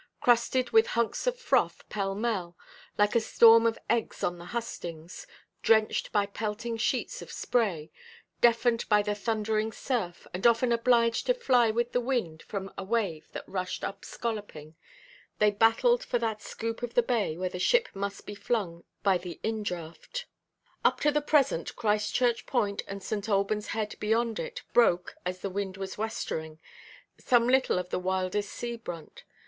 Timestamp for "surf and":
9.71-10.47